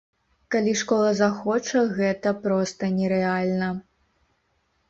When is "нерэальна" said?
2.97-3.69